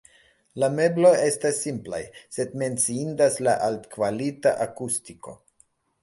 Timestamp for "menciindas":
2.61-3.37